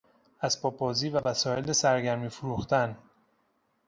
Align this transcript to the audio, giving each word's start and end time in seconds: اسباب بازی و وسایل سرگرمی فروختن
اسباب 0.41 0.77
بازی 0.77 1.09
و 1.09 1.19
وسایل 1.27 1.71
سرگرمی 1.71 2.29
فروختن 2.29 2.97